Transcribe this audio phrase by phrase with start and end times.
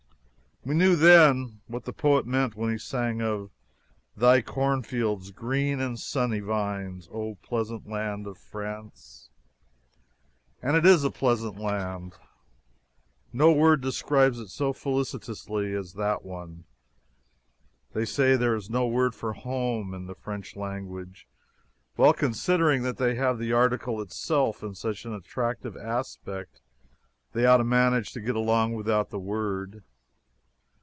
[0.63, 3.49] We knew then what the poet meant when he sang of:"
[4.15, 9.31] thy cornfields green, and sunny vines, O pleasant land of France!"
[10.61, 12.13] And it is a pleasant land.
[13.33, 16.65] No word describes it so felicitously as that one.
[17.93, 21.27] They say there is no word for "home" in the French language.
[21.97, 26.61] Well, considering that they have the article itself in such an attractive aspect,
[27.33, 29.81] they ought to manage to get along without the word.